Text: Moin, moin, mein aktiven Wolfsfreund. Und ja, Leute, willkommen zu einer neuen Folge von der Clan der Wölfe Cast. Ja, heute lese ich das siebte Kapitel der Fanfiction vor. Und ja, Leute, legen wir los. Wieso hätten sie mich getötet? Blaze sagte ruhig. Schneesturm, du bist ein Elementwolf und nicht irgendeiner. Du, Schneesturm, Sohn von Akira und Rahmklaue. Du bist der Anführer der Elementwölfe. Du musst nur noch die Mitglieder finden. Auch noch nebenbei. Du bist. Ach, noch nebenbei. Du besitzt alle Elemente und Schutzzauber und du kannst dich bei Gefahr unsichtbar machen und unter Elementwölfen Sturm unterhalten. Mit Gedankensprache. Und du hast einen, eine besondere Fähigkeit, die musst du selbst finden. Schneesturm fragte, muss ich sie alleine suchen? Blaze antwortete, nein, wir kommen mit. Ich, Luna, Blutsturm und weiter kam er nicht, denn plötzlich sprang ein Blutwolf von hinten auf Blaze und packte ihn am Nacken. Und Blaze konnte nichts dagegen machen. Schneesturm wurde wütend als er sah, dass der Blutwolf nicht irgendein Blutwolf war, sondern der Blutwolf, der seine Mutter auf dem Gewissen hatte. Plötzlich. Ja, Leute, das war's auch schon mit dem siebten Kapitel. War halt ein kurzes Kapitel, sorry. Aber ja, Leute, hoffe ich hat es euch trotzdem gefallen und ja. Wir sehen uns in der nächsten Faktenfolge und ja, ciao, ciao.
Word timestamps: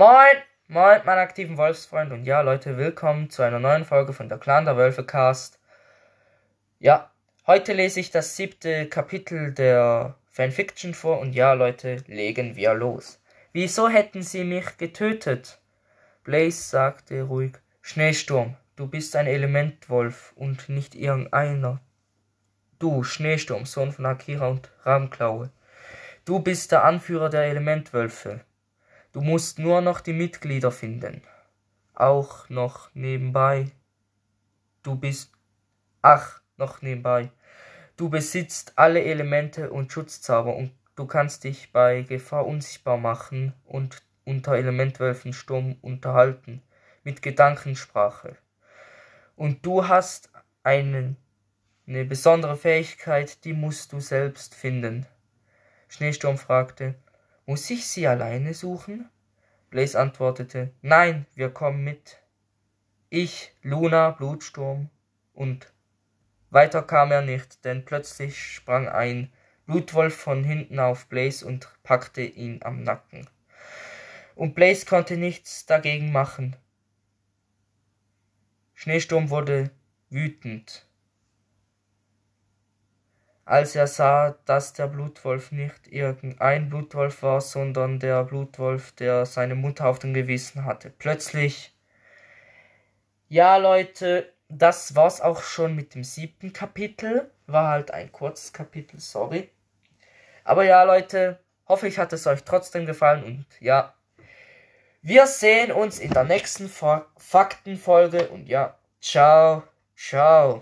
Moin, 0.00 0.38
moin, 0.66 1.02
mein 1.04 1.18
aktiven 1.18 1.58
Wolfsfreund. 1.58 2.10
Und 2.10 2.24
ja, 2.24 2.40
Leute, 2.40 2.78
willkommen 2.78 3.28
zu 3.28 3.42
einer 3.42 3.58
neuen 3.58 3.84
Folge 3.84 4.14
von 4.14 4.30
der 4.30 4.38
Clan 4.38 4.64
der 4.64 4.78
Wölfe 4.78 5.04
Cast. 5.04 5.60
Ja, 6.78 7.10
heute 7.46 7.74
lese 7.74 8.00
ich 8.00 8.10
das 8.10 8.34
siebte 8.34 8.88
Kapitel 8.88 9.52
der 9.52 10.16
Fanfiction 10.30 10.94
vor. 10.94 11.20
Und 11.20 11.34
ja, 11.34 11.52
Leute, 11.52 11.96
legen 12.06 12.56
wir 12.56 12.72
los. 12.72 13.20
Wieso 13.52 13.90
hätten 13.90 14.22
sie 14.22 14.42
mich 14.44 14.78
getötet? 14.78 15.60
Blaze 16.24 16.62
sagte 16.62 17.24
ruhig. 17.24 17.58
Schneesturm, 17.82 18.56
du 18.76 18.86
bist 18.86 19.14
ein 19.16 19.26
Elementwolf 19.26 20.32
und 20.34 20.70
nicht 20.70 20.94
irgendeiner. 20.94 21.78
Du, 22.78 23.02
Schneesturm, 23.02 23.66
Sohn 23.66 23.92
von 23.92 24.06
Akira 24.06 24.48
und 24.48 24.70
Rahmklaue. 24.84 25.50
Du 26.24 26.38
bist 26.38 26.72
der 26.72 26.84
Anführer 26.84 27.28
der 27.28 27.42
Elementwölfe. 27.42 28.40
Du 29.12 29.20
musst 29.20 29.58
nur 29.58 29.80
noch 29.80 30.00
die 30.00 30.12
Mitglieder 30.12 30.70
finden. 30.70 31.22
Auch 31.94 32.48
noch 32.48 32.94
nebenbei. 32.94 33.72
Du 34.84 34.94
bist. 34.94 35.32
Ach, 36.00 36.40
noch 36.56 36.80
nebenbei. 36.80 37.32
Du 37.96 38.08
besitzt 38.08 38.72
alle 38.76 39.02
Elemente 39.02 39.70
und 39.70 39.92
Schutzzauber 39.92 40.54
und 40.54 40.72
du 40.94 41.06
kannst 41.06 41.42
dich 41.44 41.72
bei 41.72 42.02
Gefahr 42.02 42.46
unsichtbar 42.46 42.98
machen 42.98 43.52
und 43.64 44.00
unter 44.24 44.52
Elementwölfen 44.52 45.32
Sturm 45.32 45.76
unterhalten. 45.82 46.62
Mit 47.02 47.20
Gedankensprache. 47.20 48.36
Und 49.34 49.66
du 49.66 49.88
hast 49.88 50.30
einen, 50.62 51.16
eine 51.86 52.04
besondere 52.04 52.56
Fähigkeit, 52.56 53.44
die 53.44 53.54
musst 53.54 53.92
du 53.92 54.00
selbst 54.00 54.54
finden. 54.54 55.06
Schneesturm 55.88 56.38
fragte, 56.38 56.94
muss 57.50 57.68
ich 57.68 57.84
sie 57.84 58.06
alleine 58.06 58.54
suchen? 58.54 59.10
Blaze 59.70 59.98
antwortete, 59.98 60.72
nein, 60.82 61.26
wir 61.34 61.50
kommen 61.50 61.82
mit. 61.82 62.20
Ich, 63.08 63.50
Luna, 63.62 64.10
Blutsturm 64.10 64.88
und 65.32 65.72
weiter 66.50 66.80
kam 66.80 67.10
er 67.10 67.22
nicht, 67.22 67.64
denn 67.64 67.84
plötzlich 67.84 68.40
sprang 68.40 68.86
ein 68.88 69.32
Blutwolf 69.66 70.14
von 70.14 70.44
hinten 70.44 70.78
auf 70.78 71.08
Blaze 71.08 71.44
und 71.44 71.68
packte 71.82 72.22
ihn 72.22 72.60
am 72.62 72.84
Nacken. 72.84 73.28
Und 74.36 74.54
Blaze 74.54 74.86
konnte 74.86 75.16
nichts 75.16 75.66
dagegen 75.66 76.12
machen. 76.12 76.54
Schneesturm 78.74 79.28
wurde 79.28 79.72
wütend 80.08 80.86
als 83.50 83.74
er 83.74 83.88
sah, 83.88 84.36
dass 84.44 84.74
der 84.74 84.86
Blutwolf 84.86 85.50
nicht 85.50 85.88
irgendein 85.88 86.70
Blutwolf 86.70 87.24
war, 87.24 87.40
sondern 87.40 87.98
der 87.98 88.22
Blutwolf, 88.22 88.92
der 88.92 89.26
seine 89.26 89.56
Mutter 89.56 89.88
auf 89.88 89.98
dem 89.98 90.14
Gewissen 90.14 90.64
hatte. 90.64 90.92
Plötzlich. 90.96 91.74
Ja, 93.28 93.56
Leute, 93.56 94.32
das 94.48 94.94
war's 94.94 95.20
auch 95.20 95.42
schon 95.42 95.74
mit 95.74 95.96
dem 95.96 96.04
siebten 96.04 96.52
Kapitel. 96.52 97.28
War 97.48 97.68
halt 97.70 97.90
ein 97.90 98.12
kurzes 98.12 98.52
Kapitel, 98.52 99.00
sorry. 99.00 99.50
Aber 100.44 100.62
ja, 100.62 100.84
Leute, 100.84 101.40
hoffe 101.66 101.88
ich 101.88 101.98
hat 101.98 102.12
es 102.12 102.28
euch 102.28 102.44
trotzdem 102.44 102.86
gefallen 102.86 103.24
und 103.24 103.46
ja. 103.58 103.94
Wir 105.02 105.26
sehen 105.26 105.72
uns 105.72 105.98
in 105.98 106.12
der 106.12 106.24
nächsten 106.24 106.70
Faktenfolge 107.16 108.28
und 108.28 108.48
ja, 108.48 108.76
ciao, 109.00 109.64
ciao. 109.96 110.58